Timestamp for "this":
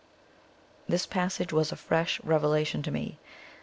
0.89-1.05